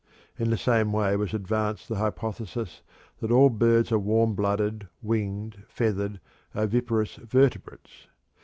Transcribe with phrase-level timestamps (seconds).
[0.39, 2.81] In the same way was advanced the hypothesis
[3.19, 6.19] that "all birds are warm blooded, winged, feathered,
[6.55, 8.07] oviparous vertebrates."